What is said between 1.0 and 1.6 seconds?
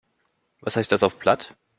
auf Platt?